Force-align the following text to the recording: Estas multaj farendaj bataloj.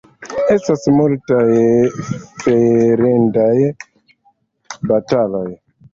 Estas 0.53 0.85
multaj 0.99 1.49
farendaj 2.45 3.55
bataloj. 4.93 5.47